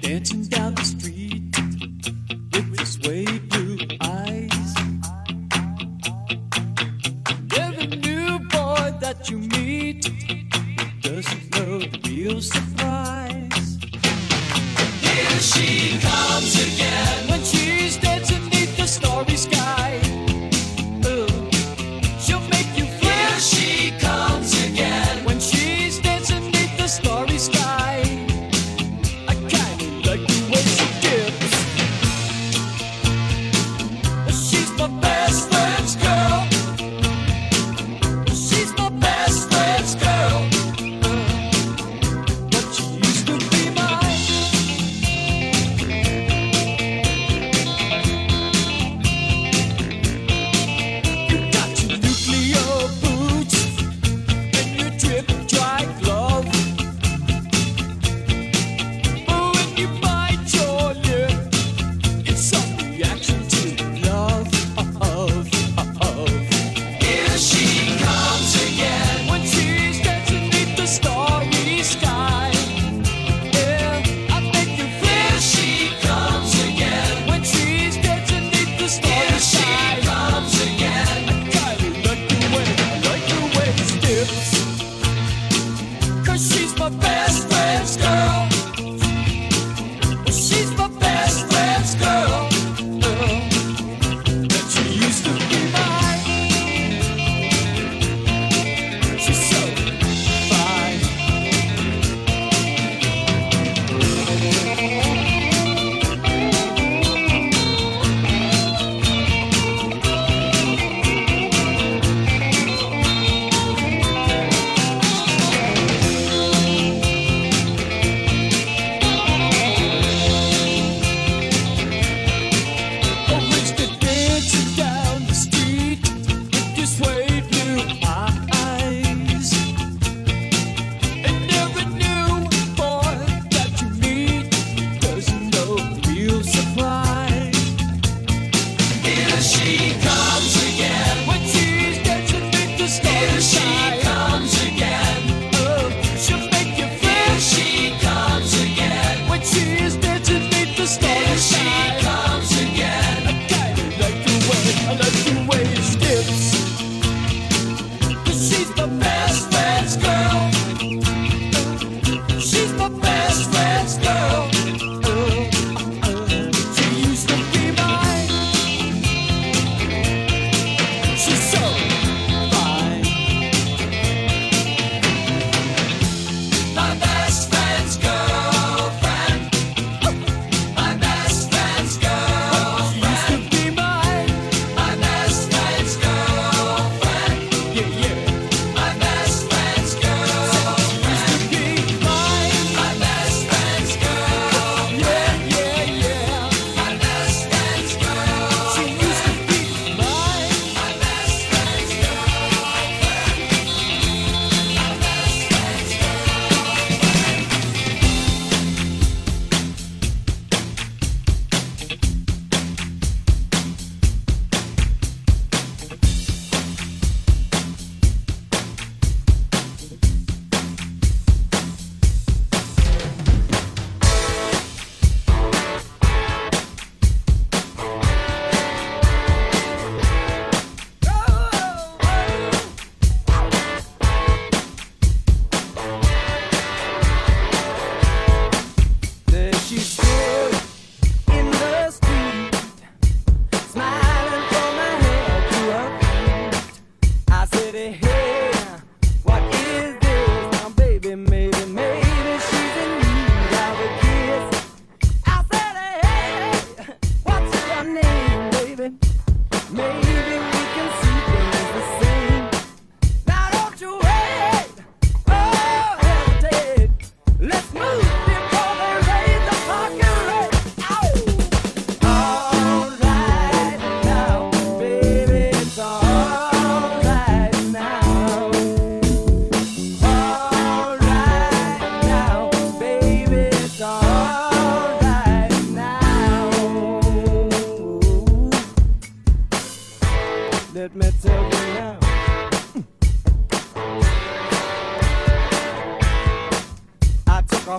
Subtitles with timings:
[0.00, 0.45] dancing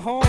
[0.04, 0.27] Home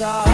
[0.00, 0.29] saw